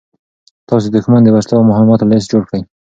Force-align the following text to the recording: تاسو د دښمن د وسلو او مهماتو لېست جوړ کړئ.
تاسو 0.67 0.87
د 0.89 0.93
دښمن 0.95 1.21
د 1.23 1.29
وسلو 1.35 1.55
او 1.59 1.69
مهماتو 1.71 2.09
لېست 2.11 2.27
جوړ 2.31 2.43
کړئ. 2.49 2.61